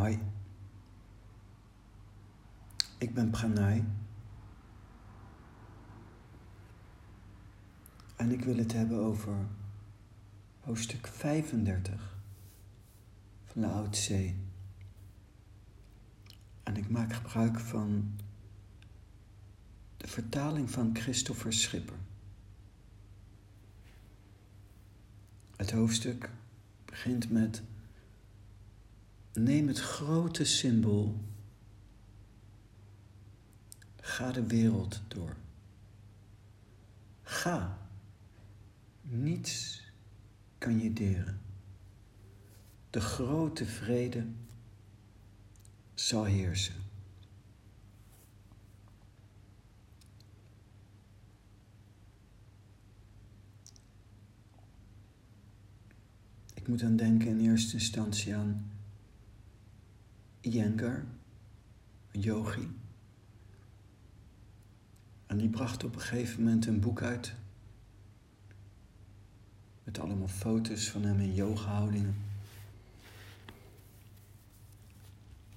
Hoi, 0.00 0.18
ik 2.98 3.14
ben 3.14 3.30
Pranay 3.30 3.84
en 8.16 8.30
ik 8.30 8.44
wil 8.44 8.56
het 8.56 8.72
hebben 8.72 8.98
over 8.98 9.34
hoofdstuk 10.60 11.06
35 11.06 12.16
van 13.44 13.62
de 13.62 13.68
Oude 13.68 13.96
Zee. 13.96 14.36
En 16.62 16.76
ik 16.76 16.90
maak 16.90 17.12
gebruik 17.12 17.58
van 17.58 18.12
de 19.96 20.08
vertaling 20.08 20.70
van 20.70 20.90
Christopher 20.96 21.52
Schipper. 21.52 21.98
Het 25.56 25.70
hoofdstuk 25.70 26.30
begint 26.84 27.30
met 27.30 27.62
Neem 29.32 29.68
het 29.68 29.78
grote 29.78 30.44
symbool. 30.44 31.20
Ga 34.00 34.32
de 34.32 34.46
wereld 34.46 35.02
door. 35.08 35.36
Ga. 37.22 37.78
Niets 39.02 39.82
kan 40.58 40.78
je 40.78 40.92
deren. 40.92 41.40
De 42.90 43.00
grote 43.00 43.66
vrede 43.66 44.26
zal 45.94 46.24
heersen. 46.24 46.74
Ik 56.54 56.68
moet 56.68 56.80
dan 56.80 56.96
denken 56.96 57.28
in 57.28 57.40
eerste 57.40 57.74
instantie 57.74 58.34
aan 58.34 58.70
Iyengar, 60.40 61.04
een 62.12 62.20
yogi. 62.20 62.68
En 65.26 65.38
die 65.38 65.48
bracht 65.48 65.84
op 65.84 65.94
een 65.94 66.00
gegeven 66.00 66.42
moment 66.42 66.66
een 66.66 66.80
boek 66.80 67.02
uit. 67.02 67.34
Met 69.84 69.98
allemaal 69.98 70.28
foto's 70.28 70.88
van 70.88 71.02
hem 71.02 71.20
in 71.20 71.34
yoga-houdingen. 71.34 72.14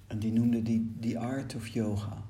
En 0.06 0.18
die 0.18 0.32
noemde 0.32 0.62
die 0.62 0.94
The 1.00 1.18
Art 1.18 1.54
of 1.54 1.66
Yoga. 1.66 2.22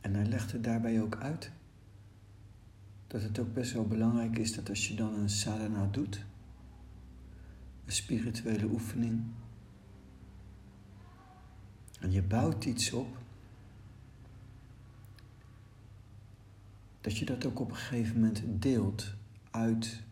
En 0.00 0.14
hij 0.14 0.26
legde 0.26 0.60
daarbij 0.60 1.00
ook 1.00 1.16
uit 1.16 1.50
dat 3.06 3.22
het 3.22 3.38
ook 3.38 3.54
best 3.54 3.72
wel 3.72 3.86
belangrijk 3.86 4.38
is 4.38 4.54
dat 4.54 4.68
als 4.68 4.88
je 4.88 4.94
dan 4.94 5.14
een 5.14 5.30
sadhana 5.30 5.86
doet, 5.86 6.24
spirituele 7.92 8.64
oefening. 8.64 9.22
En 12.00 12.12
je 12.12 12.22
bouwt 12.22 12.64
iets 12.64 12.92
op. 12.92 13.16
Dat 17.00 17.18
je 17.18 17.24
dat 17.24 17.46
ook 17.46 17.60
op 17.60 17.70
een 17.70 17.76
gegeven 17.76 18.14
moment 18.14 18.42
deelt, 18.46 19.14
uit, 19.50 20.02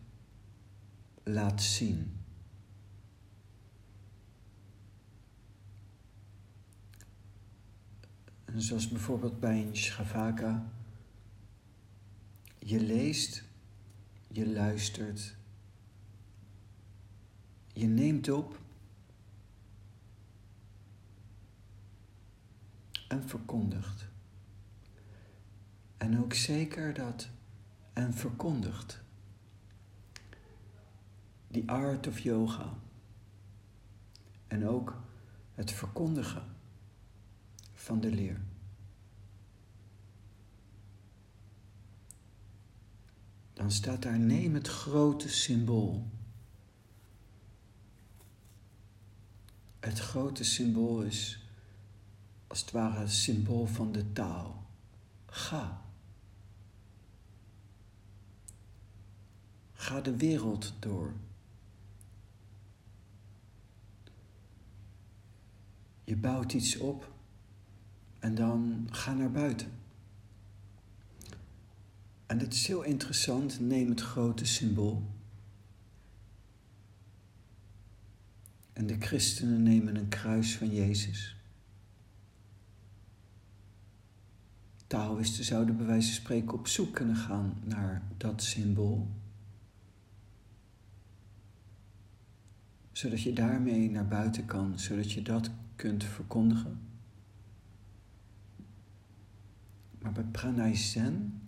laat 1.23 1.61
zien. 1.61 2.11
En 8.45 8.61
zoals 8.61 8.87
bijvoorbeeld 8.87 9.39
bij 9.39 9.61
een 9.61 9.75
Shavaka. 9.75 10.65
Je 12.59 12.79
leest, 12.79 13.43
je 14.27 14.49
luistert, 14.49 15.35
je 17.73 17.87
neemt 17.87 18.29
op 18.29 18.59
en 23.07 23.27
verkondigt. 23.29 24.07
En 25.97 26.19
ook 26.19 26.33
zeker 26.33 26.93
dat 26.93 27.29
en 27.93 28.13
verkondigt. 28.13 29.01
Die 31.47 31.69
art 31.69 32.07
of 32.07 32.19
yoga. 32.19 32.73
En 34.47 34.67
ook 34.67 35.01
het 35.55 35.71
verkondigen 35.71 36.43
van 37.73 37.99
de 37.99 38.09
leer. 38.09 38.41
Dan 43.53 43.71
staat 43.71 44.01
daar 44.01 44.19
neem 44.19 44.53
het 44.53 44.67
grote 44.67 45.29
symbool. 45.29 46.07
Het 49.81 49.99
grote 49.99 50.43
symbool 50.43 51.01
is 51.01 51.45
als 52.47 52.61
het 52.61 52.71
ware 52.71 52.99
het 52.99 53.11
symbool 53.11 53.65
van 53.65 53.91
de 53.91 54.11
taal. 54.11 54.65
Ga. 55.25 55.81
Ga 59.73 60.01
de 60.01 60.15
wereld 60.15 60.73
door. 60.79 61.13
Je 66.03 66.15
bouwt 66.17 66.53
iets 66.53 66.77
op 66.77 67.11
en 68.19 68.35
dan 68.35 68.87
ga 68.91 69.13
naar 69.13 69.31
buiten. 69.31 69.71
En 72.25 72.39
het 72.39 72.53
is 72.53 72.67
heel 72.67 72.83
interessant, 72.83 73.59
neem 73.59 73.89
het 73.89 74.01
grote 74.01 74.45
symbool. 74.45 75.03
En 78.81 78.87
de 78.87 78.99
christenen 78.99 79.63
nemen 79.63 79.95
een 79.95 80.07
kruis 80.07 80.57
van 80.57 80.69
Jezus. 80.73 81.35
Taoïsten 84.87 85.43
zouden 85.43 85.77
bij 85.77 85.85
wijze 85.85 86.07
van 86.07 86.15
spreken 86.15 86.53
op 86.53 86.67
zoek 86.67 86.93
kunnen 86.93 87.15
gaan 87.15 87.61
naar 87.63 88.03
dat 88.17 88.43
symbool. 88.43 89.07
Zodat 92.91 93.21
je 93.21 93.33
daarmee 93.33 93.89
naar 93.89 94.07
buiten 94.07 94.45
kan, 94.45 94.79
zodat 94.79 95.11
je 95.11 95.21
dat 95.21 95.51
kunt 95.75 96.03
verkondigen. 96.03 96.79
Maar 99.99 100.11
bij 100.11 100.23
Pranay 100.23 100.75
Zen 100.75 101.41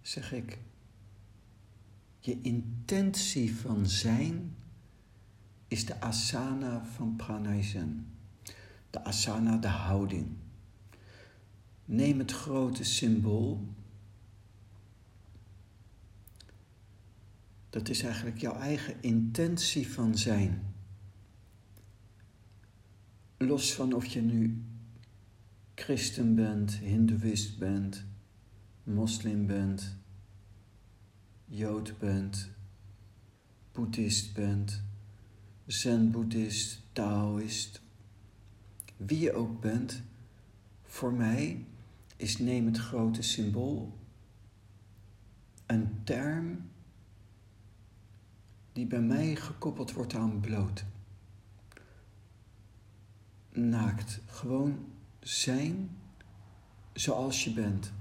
zeg 0.00 0.32
ik, 0.32 0.58
je 2.18 2.40
intentie 2.40 3.54
van 3.56 3.86
zijn 3.86 4.54
is 5.70 5.86
de 5.86 6.00
asana 6.00 6.84
van 6.84 7.16
Pranay 7.16 7.62
Zen. 7.62 8.06
De 8.90 9.04
asana, 9.04 9.56
de 9.56 9.68
houding. 9.68 10.26
Neem 11.84 12.18
het 12.18 12.32
grote 12.32 12.84
symbool. 12.84 13.68
Dat 17.70 17.88
is 17.88 18.02
eigenlijk 18.02 18.38
jouw 18.38 18.54
eigen 18.54 19.02
intentie 19.02 19.88
van 19.88 20.18
zijn. 20.18 20.74
Los 23.36 23.74
van 23.74 23.92
of 23.92 24.06
je 24.06 24.20
nu 24.20 24.64
christen 25.74 26.34
bent, 26.34 26.72
hindoeïst 26.72 27.58
bent, 27.58 28.04
moslim 28.82 29.46
bent, 29.46 29.96
jood 31.44 31.98
bent, 31.98 32.50
boeddhist 33.72 34.34
bent, 34.34 34.82
zen-boeddhist, 35.72 36.82
taoïst, 36.92 37.80
wie 38.96 39.18
je 39.18 39.32
ook 39.32 39.60
bent, 39.60 40.02
voor 40.82 41.12
mij 41.12 41.64
is 42.16 42.38
neem 42.38 42.66
het 42.66 42.78
grote 42.78 43.22
symbool 43.22 43.98
een 45.66 46.00
term 46.04 46.70
die 48.72 48.86
bij 48.86 49.00
mij 49.00 49.36
gekoppeld 49.36 49.92
wordt 49.92 50.14
aan 50.14 50.40
bloot. 50.40 50.84
Naakt, 53.52 54.20
gewoon 54.26 54.86
zijn 55.20 55.96
zoals 56.92 57.44
je 57.44 57.52
bent. 57.52 57.92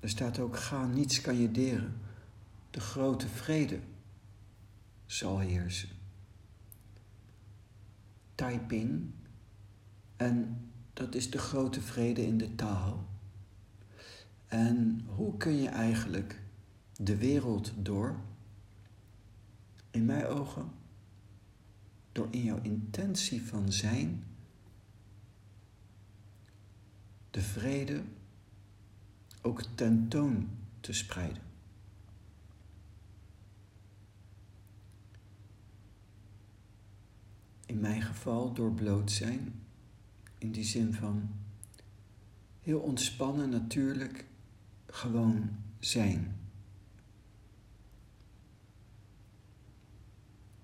Er 0.00 0.08
staat 0.08 0.38
ook: 0.38 0.56
ga, 0.56 0.86
niets 0.86 1.20
kan 1.20 1.36
je 1.36 1.50
deren. 1.50 2.00
De 2.76 2.82
grote 2.82 3.28
vrede 3.28 3.80
zal 5.06 5.38
heersen. 5.38 5.88
Taiping, 8.34 9.10
en 10.16 10.68
dat 10.92 11.14
is 11.14 11.30
de 11.30 11.38
grote 11.38 11.80
vrede 11.80 12.26
in 12.26 12.38
de 12.38 12.54
taal. 12.54 13.08
En 14.46 15.00
hoe 15.06 15.36
kun 15.36 15.56
je 15.56 15.68
eigenlijk 15.68 16.42
de 16.96 17.16
wereld 17.16 17.72
door? 17.76 18.20
In 19.90 20.04
mijn 20.04 20.26
ogen, 20.26 20.70
door 22.12 22.28
in 22.30 22.42
jouw 22.42 22.62
intentie 22.62 23.42
van 23.42 23.72
zijn 23.72 24.24
de 27.30 27.42
vrede 27.42 28.02
ook 29.42 29.62
tentoon 29.62 30.48
te 30.80 30.92
spreiden. 30.92 31.45
In 37.66 37.80
mijn 37.80 38.02
geval 38.02 38.52
door 38.52 38.72
bloot 38.72 39.10
zijn, 39.10 39.62
in 40.38 40.52
die 40.52 40.64
zin 40.64 40.94
van 40.94 41.30
heel 42.60 42.80
ontspannen, 42.80 43.50
natuurlijk, 43.50 44.24
gewoon 44.86 45.48
zijn. 45.78 46.36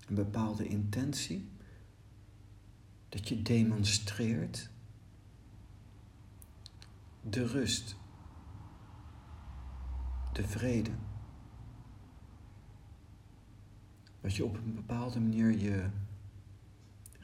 Een 0.07 0.15
bepaalde 0.15 0.67
intentie, 0.67 1.47
dat 3.09 3.27
je 3.27 3.41
demonstreert 3.41 4.69
de 7.21 7.47
rust, 7.47 7.95
de 10.33 10.47
vrede. 10.47 10.91
Dat 14.21 14.35
je 14.35 14.45
op 14.45 14.55
een 14.55 14.75
bepaalde 14.75 15.19
manier 15.19 15.57
je 15.57 15.89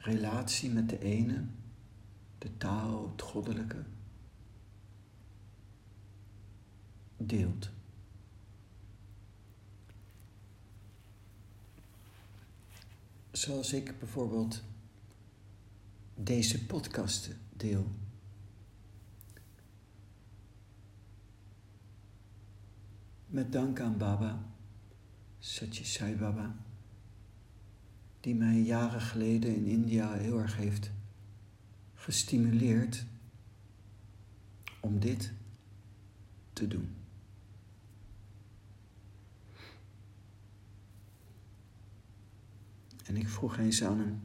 relatie 0.00 0.70
met 0.70 0.88
de 0.88 0.98
ene, 0.98 1.44
de 2.38 2.56
taal, 2.56 3.10
het 3.10 3.22
goddelijke, 3.22 3.84
deelt. 7.16 7.70
Zoals 13.30 13.72
ik 13.72 13.98
bijvoorbeeld 13.98 14.62
deze 16.14 16.66
podcasten 16.66 17.38
deel. 17.56 17.86
Met 23.26 23.52
dank 23.52 23.80
aan 23.80 23.98
Baba, 23.98 24.42
Satya 25.38 25.84
Sai 25.84 26.16
Baba, 26.16 26.56
die 28.20 28.34
mij 28.34 28.60
jaren 28.60 29.00
geleden 29.00 29.54
in 29.54 29.66
India 29.66 30.12
heel 30.12 30.38
erg 30.38 30.56
heeft 30.56 30.90
gestimuleerd 31.94 33.04
om 34.80 34.98
dit 34.98 35.32
te 36.52 36.68
doen. 36.68 36.88
En 43.04 43.16
ik 43.16 43.28
vroeg 43.28 43.58
eens 43.58 43.84
aan 43.84 43.98
hem, 43.98 44.20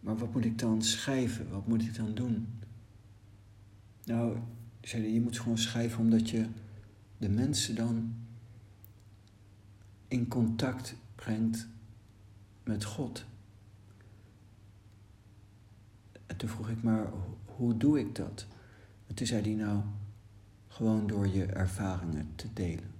maar 0.00 0.16
wat 0.16 0.32
moet 0.32 0.44
ik 0.44 0.58
dan 0.58 0.82
schrijven? 0.82 1.50
Wat 1.50 1.66
moet 1.66 1.82
ik 1.82 1.94
dan 1.94 2.14
doen? 2.14 2.48
Nou, 4.04 4.38
zei 4.80 5.02
hij, 5.02 5.12
je 5.12 5.20
moet 5.20 5.38
gewoon 5.38 5.58
schrijven 5.58 5.98
omdat 5.98 6.30
je 6.30 6.46
de 7.18 7.28
mensen 7.28 7.74
dan 7.74 8.14
in 10.08 10.28
contact 10.28 10.94
brengt 11.14 11.66
met 12.64 12.84
God. 12.84 13.24
En 16.26 16.36
toen 16.36 16.48
vroeg 16.48 16.68
ik 16.68 16.82
maar, 16.82 17.06
hoe 17.44 17.76
doe 17.76 17.98
ik 17.98 18.14
dat? 18.14 18.46
En 19.06 19.14
toen 19.14 19.26
zei 19.26 19.42
hij 19.42 19.64
nou, 19.64 19.82
gewoon 20.68 21.06
door 21.06 21.28
je 21.28 21.46
ervaringen 21.46 22.32
te 22.34 22.52
delen. 22.52 22.90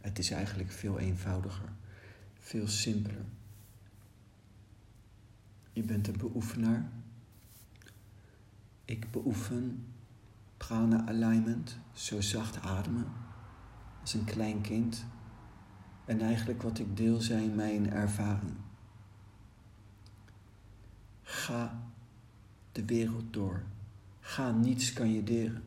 Het 0.00 0.18
is 0.18 0.30
eigenlijk 0.30 0.70
veel 0.70 0.98
eenvoudiger, 0.98 1.72
veel 2.38 2.68
simpeler. 2.68 3.24
Je 5.72 5.82
bent 5.82 6.08
een 6.08 6.16
beoefenaar. 6.18 6.88
Ik 8.84 9.10
beoefen 9.10 9.86
prana 10.56 11.06
alignment, 11.06 11.78
zo 11.92 12.20
zacht 12.20 12.60
ademen, 12.60 13.06
als 14.00 14.14
een 14.14 14.24
klein 14.24 14.60
kind. 14.60 15.04
En 16.04 16.20
eigenlijk 16.20 16.62
wat 16.62 16.78
ik 16.78 16.96
deel 16.96 17.20
zijn 17.20 17.54
mijn 17.54 17.90
ervaringen. 17.90 18.65
Ga 21.28 21.82
de 22.72 22.84
wereld 22.84 23.32
door. 23.32 23.62
Ga 24.20 24.50
niets 24.50 24.92
kan 24.92 25.12
je 25.12 25.22
deren. 25.22 25.62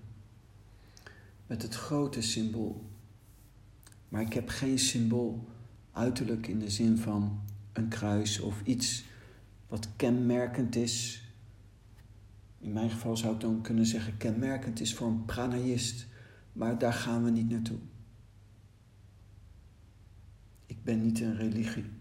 Met 1.47 1.61
het 1.61 1.75
grote 1.75 2.21
symbool. 2.21 2.89
Maar 4.09 4.21
ik 4.21 4.33
heb 4.33 4.49
geen 4.49 4.79
symbool 4.79 5.47
uiterlijk 5.91 6.47
in 6.47 6.59
de 6.59 6.69
zin 6.69 6.97
van 6.97 7.41
een 7.73 7.87
kruis 7.87 8.39
of 8.39 8.61
iets 8.63 9.03
wat 9.67 9.89
kenmerkend 9.95 10.75
is. 10.75 11.23
In 12.59 12.73
mijn 12.73 12.89
geval 12.89 13.17
zou 13.17 13.33
ik 13.33 13.39
dan 13.39 13.61
kunnen 13.61 13.85
zeggen 13.85 14.17
kenmerkend 14.17 14.79
is 14.79 14.95
voor 14.95 15.07
een 15.07 15.25
pranayist, 15.25 16.07
maar 16.53 16.77
daar 16.77 16.93
gaan 16.93 17.23
we 17.23 17.29
niet 17.29 17.49
naartoe. 17.49 17.79
Ik 20.65 20.83
ben 20.83 21.01
niet 21.01 21.19
een 21.19 21.35
religie. 21.35 21.98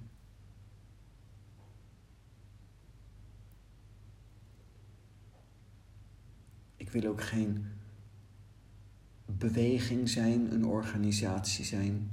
Ik 6.89 6.95
wil 6.95 7.11
ook 7.11 7.23
geen 7.23 7.67
beweging 9.27 10.09
zijn, 10.09 10.53
een 10.53 10.65
organisatie 10.65 11.65
zijn. 11.65 12.11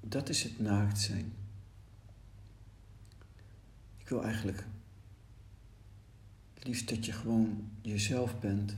Dat 0.00 0.28
is 0.28 0.42
het 0.42 0.58
naakt 0.58 0.98
zijn. 0.98 1.32
Ik 3.98 4.08
wil 4.08 4.24
eigenlijk 4.24 4.66
liefst 6.54 6.88
dat 6.88 7.04
je 7.04 7.12
gewoon 7.12 7.70
jezelf 7.80 8.40
bent 8.40 8.76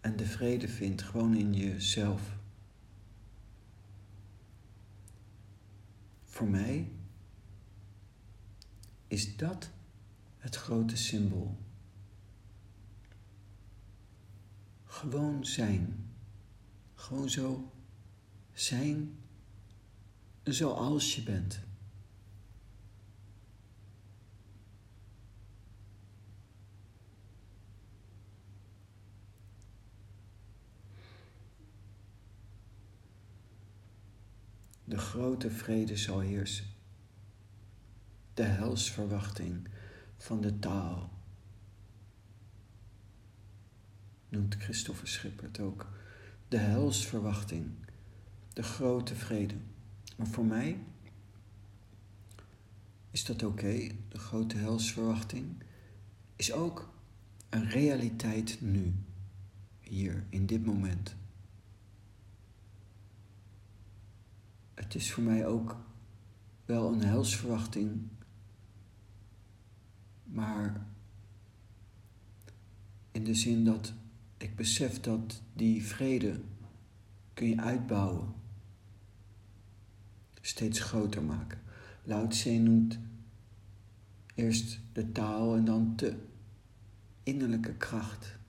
en 0.00 0.16
de 0.16 0.26
vrede 0.26 0.68
vindt 0.68 1.02
gewoon 1.02 1.36
in 1.36 1.54
jezelf. 1.54 2.36
Voor 6.24 6.48
mij 6.48 6.90
is 9.12 9.36
dat 9.36 9.70
het 10.38 10.56
grote 10.56 10.96
symbool. 10.96 11.56
Gewoon 14.84 15.44
zijn. 15.44 16.10
Gewoon 16.94 17.30
zo 17.30 17.72
zijn 18.52 19.18
zoals 20.42 21.14
je 21.14 21.22
bent. 21.22 21.60
De 34.84 34.98
grote 34.98 35.50
vrede 35.50 35.96
zal 35.96 36.20
heersen. 36.20 36.71
De 38.34 38.42
helsverwachting 38.42 39.68
van 40.16 40.40
de 40.40 40.58
taal. 40.58 41.10
Noemt 44.28 44.54
Christopher 44.54 45.08
Schipper 45.08 45.44
het 45.44 45.60
ook. 45.60 45.86
De 46.48 46.56
helsverwachting. 46.58 47.70
De 48.52 48.62
grote 48.62 49.14
vrede. 49.14 49.54
Maar 50.16 50.26
voor 50.26 50.44
mij 50.44 50.78
is 53.10 53.24
dat 53.24 53.42
oké. 53.42 53.88
De 54.08 54.18
grote 54.18 54.56
helsverwachting 54.56 55.62
is 56.36 56.52
ook 56.52 56.92
een 57.48 57.68
realiteit 57.68 58.60
nu. 58.60 58.94
Hier, 59.80 60.24
in 60.28 60.46
dit 60.46 60.64
moment. 60.64 61.14
het 64.92 65.00
is 65.00 65.12
voor 65.12 65.22
mij 65.22 65.46
ook 65.46 65.76
wel 66.64 66.92
een 66.92 67.02
helsverwachting, 67.02 68.08
maar 70.32 70.86
in 73.10 73.24
de 73.24 73.34
zin 73.34 73.64
dat 73.64 73.92
ik 74.36 74.56
besef 74.56 75.00
dat 75.00 75.42
die 75.52 75.84
vrede 75.84 76.40
kun 77.34 77.48
je 77.48 77.60
uitbouwen, 77.60 78.34
steeds 80.40 80.80
groter 80.80 81.22
maken. 81.22 81.60
Lao 82.04 82.28
noemt 82.44 82.98
eerst 84.34 84.80
de 84.92 85.12
taal 85.12 85.56
en 85.56 85.64
dan 85.64 85.92
de 85.96 86.16
innerlijke 87.22 87.74
kracht. 87.74 88.40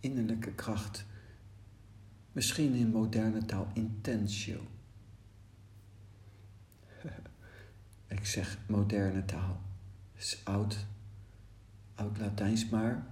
innerlijke 0.00 0.52
kracht. 0.52 1.04
Misschien 2.36 2.74
in 2.74 2.90
moderne 2.90 3.44
taal 3.44 3.70
intentio. 3.74 4.60
Ik 8.16 8.26
zeg 8.26 8.58
moderne 8.68 9.24
taal. 9.24 9.60
Het 10.12 10.22
is 10.22 10.40
oud, 10.44 10.86
oud 11.94 12.18
Latijns, 12.18 12.68
maar 12.68 13.06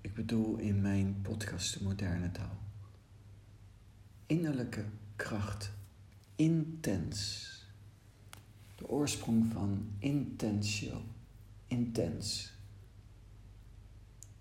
ik 0.00 0.14
bedoel 0.14 0.56
in 0.56 0.80
mijn 0.80 1.20
podcast 1.22 1.78
de 1.78 1.84
moderne 1.84 2.30
taal. 2.30 2.58
Innerlijke 4.26 4.84
kracht, 5.16 5.72
intens. 6.36 7.46
De 8.74 8.88
oorsprong 8.88 9.52
van 9.52 9.90
intentio, 9.98 11.02
intens 11.66 12.52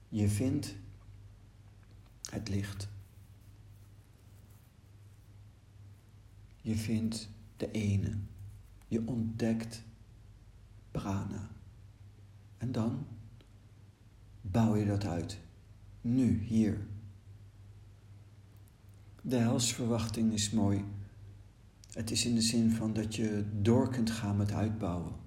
Je 0.10 0.30
vindt 0.30 0.76
het 2.32 2.50
licht. 2.50 2.90
Je 6.62 6.76
vindt 6.76 7.30
de 7.58 7.72
ene. 7.72 8.18
Je 8.88 9.08
ontdekt 9.08 9.84
prana. 10.92 11.50
En 12.58 12.72
dan 12.72 13.06
bouw 14.42 14.76
je 14.76 14.86
dat 14.86 15.06
uit. 15.06 15.40
Nu, 16.02 16.40
hier. 16.44 16.88
De 19.22 19.38
helsverwachting 19.38 20.34
is 20.34 20.52
mooi. 20.52 20.86
Het 21.92 22.12
is 22.12 22.26
in 22.26 22.36
de 22.36 22.42
zin 22.42 22.72
van 22.72 22.94
dat 22.94 23.16
je 23.16 23.46
door 23.62 23.90
kunt 23.90 24.12
gaan 24.12 24.38
met 24.38 24.52
uitbouwen. 24.52 25.27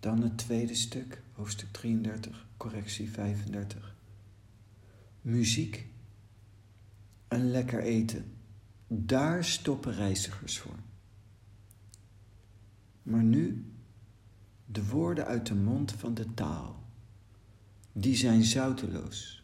Dan 0.00 0.22
het 0.22 0.38
tweede 0.38 0.74
stuk, 0.74 1.22
hoofdstuk 1.32 1.72
33, 1.72 2.46
correctie 2.56 3.10
35. 3.10 3.96
Muziek 5.20 5.86
en 7.28 7.50
lekker 7.50 7.82
eten, 7.82 8.32
daar 8.86 9.44
stoppen 9.44 9.94
reizigers 9.94 10.58
voor. 10.58 10.78
Maar 13.02 13.22
nu 13.22 13.72
de 14.66 14.86
woorden 14.86 15.26
uit 15.26 15.46
de 15.46 15.54
mond 15.54 15.92
van 15.92 16.14
de 16.14 16.34
taal, 16.34 16.82
die 17.92 18.16
zijn 18.16 18.42
zouteloos. 18.42 19.42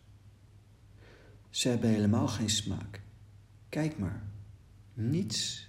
Ze 1.51 1.69
hebben 1.69 1.91
helemaal 1.91 2.29
geen 2.29 2.51
smaak. 2.51 3.03
Kijk 3.69 3.99
maar, 3.99 4.23
niets 4.95 5.69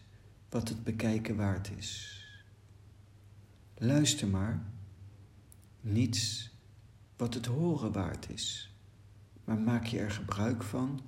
wat 0.49 0.69
het 0.69 0.83
bekijken 0.83 1.35
waard 1.35 1.71
is. 1.77 2.19
Luister 3.77 4.27
maar 4.27 4.63
niets 5.85 6.51
wat 7.17 7.33
het 7.33 7.45
horen 7.45 7.91
waard 7.91 8.29
is. 8.29 8.73
Maar 9.43 9.57
maak 9.57 9.85
je 9.85 9.99
er 9.99 10.11
gebruik 10.11 10.63
van, 10.63 11.01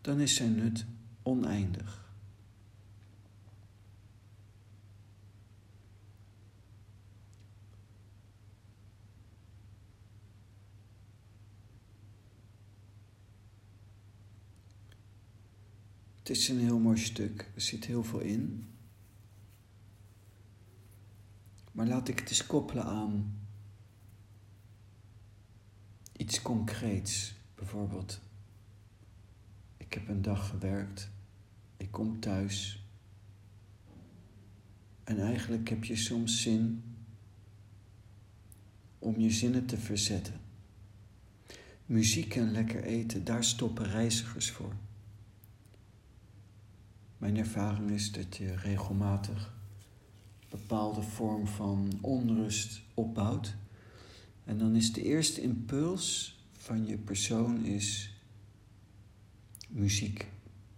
dan 0.00 0.20
is 0.20 0.34
zijn 0.34 0.54
nut 0.54 0.86
oneindig. 1.22 2.04
Het 16.18 16.36
is 16.36 16.48
een 16.48 16.58
heel 16.58 16.78
mooi 16.78 16.98
stuk, 16.98 17.50
er 17.54 17.60
zit 17.60 17.84
heel 17.84 18.04
veel 18.04 18.20
in. 18.20 18.68
Maar 21.72 21.86
laat 21.86 22.08
ik 22.08 22.18
het 22.18 22.28
eens 22.28 22.46
koppelen 22.46 22.84
aan 22.84 23.45
iets 26.16 26.42
concreets. 26.42 27.34
Bijvoorbeeld, 27.54 28.20
ik 29.76 29.94
heb 29.94 30.08
een 30.08 30.22
dag 30.22 30.48
gewerkt, 30.48 31.10
ik 31.76 31.90
kom 31.90 32.20
thuis 32.20 32.84
en 35.04 35.18
eigenlijk 35.18 35.68
heb 35.68 35.84
je 35.84 35.96
soms 35.96 36.42
zin 36.42 36.82
om 38.98 39.20
je 39.20 39.30
zinnen 39.30 39.66
te 39.66 39.78
verzetten. 39.78 40.40
Muziek 41.86 42.34
en 42.36 42.50
lekker 42.50 42.84
eten, 42.84 43.24
daar 43.24 43.44
stoppen 43.44 43.90
reizigers 43.90 44.50
voor. 44.50 44.72
Mijn 47.18 47.36
ervaring 47.36 47.90
is 47.90 48.12
dat 48.12 48.36
je 48.36 48.56
regelmatig 48.56 49.54
bepaalde 50.48 51.02
vorm 51.02 51.46
van 51.46 51.98
onrust 52.00 52.82
opbouwt 52.94 53.56
en 54.46 54.58
dan 54.58 54.76
is 54.76 54.92
de 54.92 55.02
eerste 55.02 55.40
impuls 55.40 56.36
van 56.52 56.86
je 56.86 56.98
persoon 56.98 57.64
is 57.64 58.14
muziek 59.68 60.26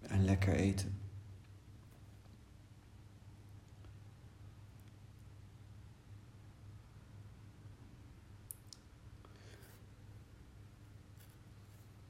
en 0.00 0.24
lekker 0.24 0.54
eten. 0.54 0.96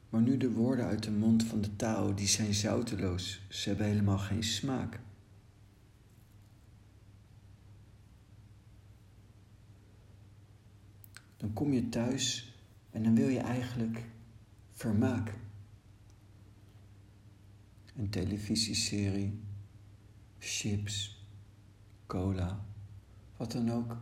Maar 0.08 0.22
nu 0.22 0.36
de 0.36 0.50
woorden 0.50 0.84
uit 0.84 1.02
de 1.02 1.10
mond 1.10 1.44
van 1.44 1.60
de 1.60 1.76
taal, 1.76 2.14
die 2.14 2.26
zijn 2.26 2.54
zouteloos. 2.54 3.40
Ze 3.48 3.68
hebben 3.68 3.86
helemaal 3.86 4.18
geen 4.18 4.42
smaak. 4.42 5.00
Dan 11.48 11.56
kom 11.56 11.72
je 11.72 11.88
thuis 11.88 12.52
en 12.90 13.02
dan 13.02 13.14
wil 13.14 13.28
je 13.28 13.38
eigenlijk 13.38 14.04
vermaken. 14.72 15.34
Een 17.96 18.10
televisieserie, 18.10 19.40
chips, 20.38 21.24
cola, 22.06 22.64
wat 23.36 23.52
dan 23.52 23.70
ook. 23.70 23.96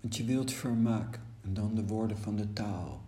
Want 0.00 0.16
je 0.16 0.24
wilt 0.24 0.52
vermaken 0.52 1.22
en 1.40 1.54
dan 1.54 1.74
de 1.74 1.86
woorden 1.86 2.18
van 2.18 2.36
de 2.36 2.52
taal. 2.52 3.04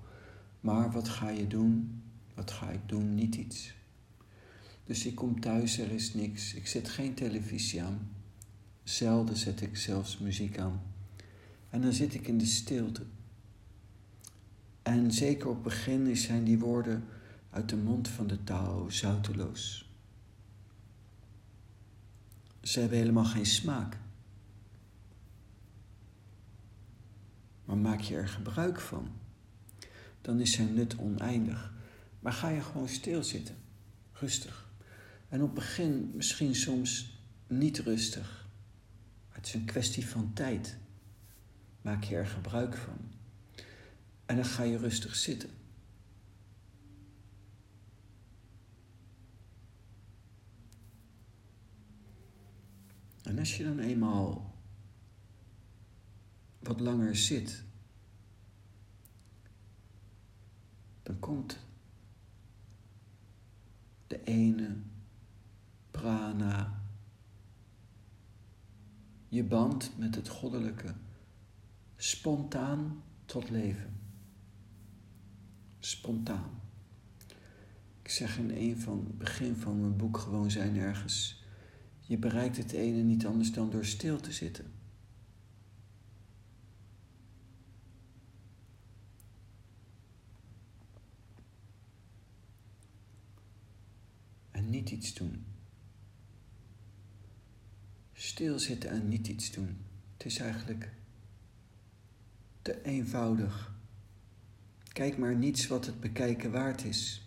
Maar 0.60 0.92
wat 0.92 1.08
ga 1.08 1.28
je 1.28 1.46
doen? 1.46 2.02
Wat 2.34 2.50
ga 2.50 2.70
ik 2.70 2.88
doen? 2.88 3.14
Niet 3.14 3.34
iets. 3.34 3.74
Dus 4.84 5.06
ik 5.06 5.14
kom 5.14 5.40
thuis, 5.40 5.78
er 5.78 5.90
is 5.90 6.14
niks. 6.14 6.54
Ik 6.54 6.66
zet 6.66 6.88
geen 6.88 7.14
televisie 7.14 7.82
aan. 7.82 8.18
Zelden 8.84 9.36
zet 9.36 9.60
ik 9.60 9.76
zelfs 9.76 10.18
muziek 10.18 10.58
aan. 10.58 10.82
En 11.70 11.80
dan 11.80 11.92
zit 11.92 12.14
ik 12.14 12.26
in 12.26 12.38
de 12.38 12.46
stilte. 12.46 13.02
En 14.82 15.12
zeker 15.12 15.48
op 15.48 15.54
het 15.54 15.62
begin 15.62 16.16
zijn 16.16 16.44
die 16.44 16.58
woorden 16.58 17.04
uit 17.50 17.68
de 17.68 17.76
mond 17.76 18.08
van 18.08 18.26
de 18.26 18.44
taal 18.44 18.90
zouteloos. 18.90 19.90
Ze 22.62 22.80
hebben 22.80 22.98
helemaal 22.98 23.24
geen 23.24 23.46
smaak. 23.46 23.96
Maar 27.64 27.76
maak 27.76 28.00
je 28.00 28.16
er 28.16 28.28
gebruik 28.28 28.80
van, 28.80 29.08
dan 30.20 30.40
is 30.40 30.52
zijn 30.52 30.74
nut 30.74 30.98
oneindig. 30.98 31.72
Maar 32.20 32.32
ga 32.32 32.48
je 32.48 32.60
gewoon 32.60 32.88
stilzitten, 32.88 33.54
rustig. 34.12 34.68
En 35.28 35.42
op 35.42 35.46
het 35.46 35.54
begin 35.54 36.10
misschien 36.14 36.54
soms 36.54 37.18
niet 37.46 37.78
rustig. 37.78 38.39
Het 39.40 39.48
is 39.48 39.54
een 39.54 39.64
kwestie 39.64 40.06
van 40.06 40.32
tijd. 40.32 40.76
Maak 41.82 42.04
je 42.04 42.16
er 42.16 42.26
gebruik 42.26 42.76
van. 42.76 43.10
En 44.26 44.36
dan 44.36 44.44
ga 44.44 44.62
je 44.62 44.78
rustig 44.78 45.16
zitten. 45.16 45.50
En 53.22 53.38
als 53.38 53.56
je 53.56 53.64
dan 53.64 53.78
eenmaal 53.78 54.54
wat 56.58 56.80
langer 56.80 57.16
zit, 57.16 57.64
dan 61.02 61.18
komt 61.18 61.58
de 64.06 64.22
ene 64.24 64.76
prana 65.90 66.79
je 69.30 69.44
band 69.44 69.92
met 69.98 70.14
het 70.14 70.28
goddelijke 70.28 70.94
spontaan 71.96 73.02
tot 73.24 73.50
leven. 73.50 74.00
Spontaan. 75.78 76.60
Ik 78.02 78.10
zeg 78.10 78.38
in 78.38 78.50
een 78.50 78.78
van 78.78 78.98
het 78.98 79.18
begin 79.18 79.56
van 79.56 79.80
mijn 79.80 79.96
boek 79.96 80.18
gewoon 80.18 80.50
zijn 80.50 80.76
ergens. 80.76 81.44
Je 82.00 82.18
bereikt 82.18 82.56
het 82.56 82.72
ene 82.72 83.02
niet 83.02 83.26
anders 83.26 83.52
dan 83.52 83.70
door 83.70 83.84
stil 83.84 84.20
te 84.20 84.32
zitten. 84.32 84.72
En 94.50 94.70
niet 94.70 94.90
iets 94.90 95.14
doen 95.14 95.49
stilzitten 98.22 98.90
en 98.90 99.08
niet 99.08 99.28
iets 99.28 99.50
doen. 99.50 99.76
Het 100.16 100.26
is 100.26 100.38
eigenlijk 100.38 100.90
te 102.62 102.82
eenvoudig. 102.82 103.74
Kijk 104.92 105.18
maar 105.18 105.34
niets 105.34 105.66
wat 105.66 105.86
het 105.86 106.00
bekijken 106.00 106.50
waard 106.50 106.84
is. 106.84 107.22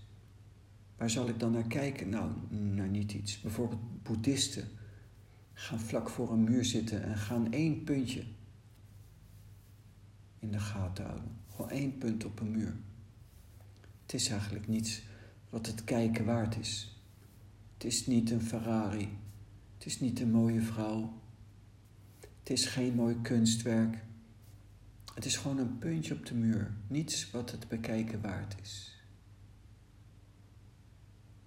Waar 0.98 1.10
zal 1.10 1.28
ik 1.28 1.40
dan 1.40 1.52
naar 1.52 1.68
kijken? 1.68 2.10
Nou, 2.10 2.32
naar 2.50 2.88
niet 2.88 3.14
iets. 3.14 3.42
Bijvoorbeeld 3.42 4.04
boeddhisten 4.04 4.68
gaan 5.54 5.80
vlak 5.80 6.10
voor 6.10 6.32
een 6.32 6.44
muur 6.44 6.66
zitten 6.66 7.04
en 7.04 7.18
gaan 7.18 7.52
één 7.52 7.84
puntje 7.84 8.24
in 10.40 10.52
de 10.52 10.60
gaten 10.60 11.06
houden. 11.06 11.38
Gewoon 11.50 11.70
één 11.70 11.98
punt 11.98 12.26
op 12.26 12.40
een 12.40 12.52
muur. 12.52 12.76
Het 14.02 14.14
is 14.14 14.30
eigenlijk 14.30 14.68
niets 14.68 15.02
wat 15.50 15.68
het 15.68 15.84
kijken 15.84 16.26
waard 16.26 16.58
is. 16.58 17.02
Het 17.74 17.84
is 17.84 18.08
niet 18.08 18.32
een 18.32 18.42
Ferrari. 18.42 19.22
Het 19.84 19.92
is 19.92 20.00
niet 20.00 20.20
een 20.20 20.32
mooie 20.32 20.62
vrouw. 20.62 21.22
Het 22.40 22.50
is 22.50 22.66
geen 22.66 22.96
mooi 22.96 23.22
kunstwerk. 23.22 24.04
Het 25.14 25.26
is 25.26 25.38
gewoon 25.38 25.58
een 25.58 25.78
puntje 25.78 26.14
op 26.14 26.26
de 26.26 26.34
muur. 26.34 26.74
Niets 26.88 27.32
wat 27.32 27.52
het 27.52 27.68
bekijken 27.68 28.22
waard 28.22 28.56
is. 28.62 29.02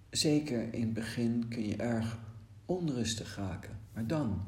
Zeker 0.09 0.73
in 0.73 0.81
het 0.81 0.93
begin 0.93 1.47
kun 1.47 1.67
je 1.67 1.75
erg 1.75 2.19
onrustig 2.65 3.35
raken. 3.35 3.79
Maar 3.93 4.07
dan, 4.07 4.47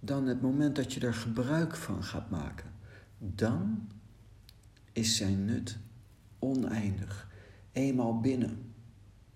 dan 0.00 0.26
het 0.26 0.40
moment 0.42 0.76
dat 0.76 0.92
je 0.92 1.00
er 1.00 1.14
gebruik 1.14 1.76
van 1.76 2.04
gaat 2.04 2.30
maken, 2.30 2.72
dan 3.18 3.88
is 4.92 5.16
zijn 5.16 5.44
nut 5.44 5.78
oneindig. 6.38 7.30
Eenmaal 7.72 8.20
binnen 8.20 8.74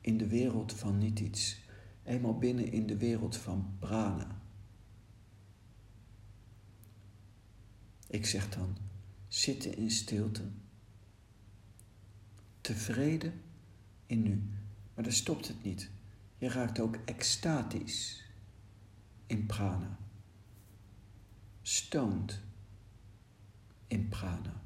in 0.00 0.16
de 0.16 0.28
wereld 0.28 0.73
van 0.73 0.99
niet 0.99 1.21
iets, 1.21 1.63
eenmaal 2.04 2.38
binnen 2.38 2.73
in 2.73 2.87
de 2.87 2.96
wereld 2.96 3.37
van 3.37 3.76
prana. 3.78 4.42
Ik 8.06 8.26
zeg 8.26 8.49
dan, 8.49 8.76
zitten 9.28 9.76
in 9.76 9.90
stilte, 9.90 10.50
tevreden 12.61 13.42
in 14.06 14.23
nu. 14.23 14.42
Maar 14.94 15.04
daar 15.04 15.12
stopt 15.12 15.49
het 15.49 15.62
niet. 15.62 15.90
Je 16.38 16.49
raakt 16.49 16.80
ook 16.80 16.96
extatisch 17.04 18.25
in 19.26 19.46
prana. 19.46 19.99
Stoned 21.62 22.40
in 23.87 24.08
prana. 24.08 24.63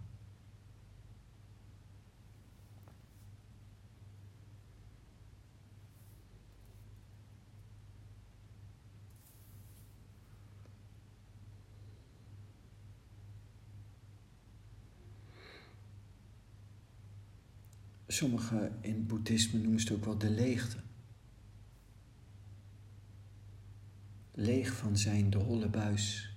Sommigen 18.10 18.78
in 18.80 18.94
het 18.94 19.06
boeddhisme 19.06 19.58
noemen 19.58 19.80
het 19.80 19.92
ook 19.92 20.04
wel 20.04 20.18
de 20.18 20.30
leegte. 20.30 20.76
Leeg 24.32 24.72
van 24.72 24.96
zijn, 24.96 25.30
de 25.30 25.38
holle 25.38 25.68
buis. 25.68 26.32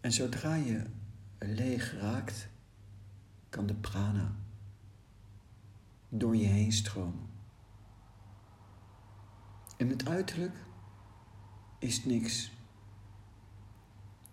En 0.00 0.12
zodra 0.12 0.54
je 0.54 0.86
leeg 1.38 1.92
raakt, 1.92 2.48
kan 3.48 3.66
de 3.66 3.74
prana 3.74 4.36
door 6.08 6.36
je 6.36 6.46
heen 6.46 6.72
stromen. 6.72 7.28
In 9.76 9.90
het 9.90 10.08
uiterlijk 10.08 10.56
is 11.78 12.04
niks, 12.04 12.52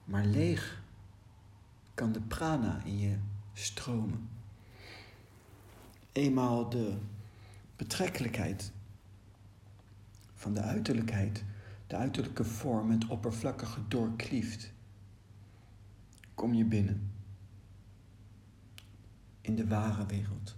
maar 0.03 0.25
leeg 0.25 0.80
kan 2.01 2.11
de 2.11 2.21
prana 2.21 2.83
in 2.83 2.99
je 2.99 3.17
stromen. 3.53 4.29
Eenmaal 6.11 6.69
de 6.69 6.97
betrekkelijkheid 7.75 8.71
van 10.33 10.53
de 10.53 10.61
uiterlijkheid, 10.61 11.43
de 11.87 11.95
uiterlijke 11.95 12.43
vorm, 12.43 12.91
het 12.91 13.07
oppervlakkige 13.07 13.87
doorklieft, 13.87 14.71
kom 16.33 16.53
je 16.53 16.65
binnen 16.65 17.11
in 19.41 19.55
de 19.55 19.67
ware 19.67 20.05
wereld. 20.05 20.55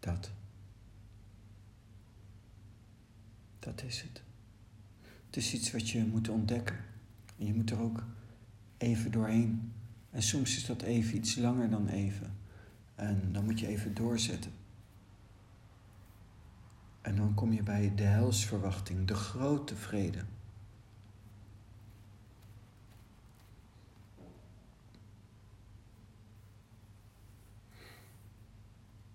Dat. 0.00 0.33
Dat 3.64 3.82
is 3.82 4.00
het. 4.00 4.22
Het 5.26 5.36
is 5.36 5.54
iets 5.54 5.72
wat 5.72 5.88
je 5.88 6.04
moet 6.04 6.28
ontdekken. 6.28 6.76
En 7.38 7.46
je 7.46 7.54
moet 7.54 7.70
er 7.70 7.80
ook 7.80 8.04
even 8.76 9.10
doorheen. 9.10 9.72
En 10.10 10.22
soms 10.22 10.56
is 10.56 10.66
dat 10.66 10.82
even 10.82 11.16
iets 11.16 11.36
langer 11.36 11.70
dan 11.70 11.88
even. 11.88 12.36
En 12.94 13.32
dan 13.32 13.44
moet 13.44 13.60
je 13.60 13.66
even 13.66 13.94
doorzetten. 13.94 14.52
En 17.00 17.16
dan 17.16 17.34
kom 17.34 17.52
je 17.52 17.62
bij 17.62 17.92
de 17.94 18.02
helsverwachting, 18.02 19.06
de 19.06 19.14
grote 19.14 19.76
vrede. 19.76 20.24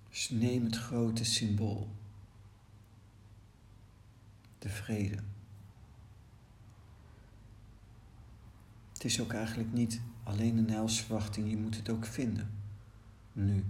Dus 0.09 0.29
neem 0.29 0.63
het 0.63 0.77
grote 0.77 1.25
symbool 1.25 1.97
de 4.60 4.69
vrede. 4.69 5.17
Het 8.93 9.04
is 9.04 9.22
ook 9.22 9.34
eigenlijk 9.34 9.74
niet 9.74 10.02
alleen 10.24 10.58
een 10.58 10.69
helsverwachting, 10.69 11.50
je 11.50 11.58
moet 11.58 11.76
het 11.76 11.89
ook 11.89 12.06
vinden. 12.06 12.50
Nu, 13.34 13.65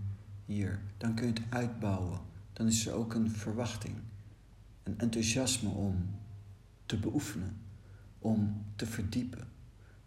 hier. 0.46 0.80
Dan 0.98 1.14
kun 1.16 1.28
je 1.28 1.34
het 1.34 1.44
uitbouwen. 1.50 2.20
Dan 2.54 2.68
is 2.68 2.88
er 2.88 2.94
ook 2.94 3.14
een 3.14 3.32
verwachting, 3.32 3.96
een 4.84 5.00
enthousiasme 5.00 5.70
om 5.70 6.10
te 6.86 6.98
beoefenen, 6.98 7.58
om 8.20 8.66
te 8.76 8.86
verdiepen 8.86 9.48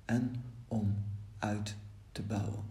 en 0.04 0.34
om 0.68 0.94
uit 1.38 1.76
te 2.12 2.22
bouwen. 2.22 2.64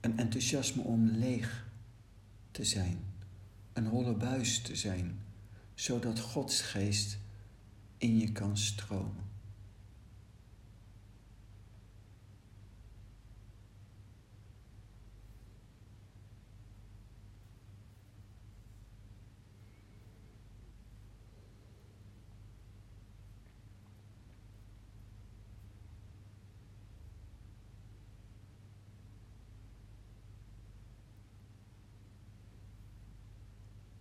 Een 0.00 0.18
enthousiasme 0.18 0.82
om 0.82 1.06
leeg 1.06 1.66
te 2.50 2.64
zijn, 2.64 2.98
een 3.72 3.86
holle 3.86 4.14
buis 4.14 4.62
te 4.62 4.76
zijn 4.76 5.18
zodat 5.76 6.20
Gods 6.20 6.60
geest 6.60 7.18
in 7.98 8.18
je 8.18 8.32
kan 8.32 8.56
stromen. 8.56 9.24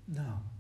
Nou. 0.06 0.55